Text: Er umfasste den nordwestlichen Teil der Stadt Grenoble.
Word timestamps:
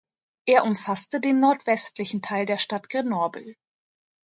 Er 0.47 0.63
umfasste 0.63 1.21
den 1.21 1.39
nordwestlichen 1.39 2.23
Teil 2.23 2.47
der 2.47 2.57
Stadt 2.57 2.89
Grenoble. 2.89 3.55